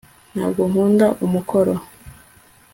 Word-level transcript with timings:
ntabwo 0.33 0.61
nkunda 0.69 1.05
umukoro 1.25 1.73